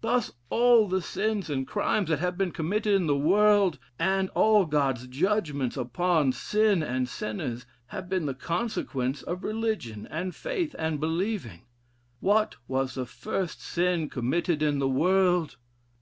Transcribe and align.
Thus 0.00 0.32
all 0.48 0.88
the 0.88 1.02
sins 1.02 1.50
and 1.50 1.68
crimes 1.68 2.08
that 2.08 2.18
have 2.18 2.38
been 2.38 2.50
committed 2.50 2.94
in 2.94 3.06
the 3.06 3.14
world, 3.14 3.78
and 3.98 4.30
all 4.30 4.64
God's 4.64 5.06
judgments 5.06 5.76
upon 5.76 6.32
sin 6.32 6.82
and 6.82 7.06
sinners 7.06 7.66
have 7.88 8.08
been 8.08 8.24
the 8.24 8.32
consequence 8.32 9.22
of 9.24 9.44
religion, 9.44 10.08
and 10.10 10.34
faith, 10.34 10.74
and 10.78 10.98
believing. 10.98 11.66
What 12.20 12.56
was 12.66 12.94
the 12.94 13.04
first 13.04 13.60
sin 13.60 14.08
committed 14.08 14.62
in 14.62 14.78
the 14.78 14.88
world? 14.88 15.58